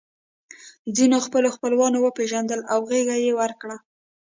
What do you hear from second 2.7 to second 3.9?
او غېږه یې ورکړه